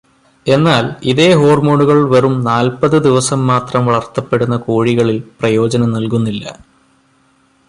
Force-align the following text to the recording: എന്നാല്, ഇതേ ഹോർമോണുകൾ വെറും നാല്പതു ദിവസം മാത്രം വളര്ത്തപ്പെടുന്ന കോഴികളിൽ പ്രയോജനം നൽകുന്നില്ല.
എന്നാല്, 0.47 0.89
ഇതേ 1.03 1.33
ഹോർമോണുകൾ 1.33 2.09
വെറും 2.09 2.43
നാല്പതു 2.43 2.97
ദിവസം 2.97 3.47
മാത്രം 3.47 3.85
വളര്ത്തപ്പെടുന്ന 3.85 4.57
കോഴികളിൽ 4.57 5.23
പ്രയോജനം 5.39 5.91
നൽകുന്നില്ല. 5.91 6.45